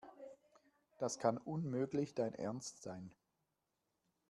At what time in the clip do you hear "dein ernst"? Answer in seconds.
2.15-2.81